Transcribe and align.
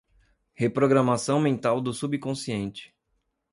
Reprogramação 0.55 1.39
mental 1.39 1.79
do 1.79 1.93
subconsciente 1.93 2.91